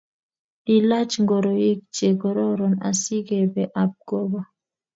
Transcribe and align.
Ilaach 0.75 1.13
ngoroik 1.23 1.79
che 1.95 2.07
kororon 2.21 2.73
asikebe 2.89 3.63
kap 3.73 3.91
gogo. 4.07 4.39